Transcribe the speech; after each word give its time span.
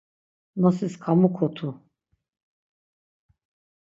Nosis 0.59 0.93
kamukotu. 1.03 1.67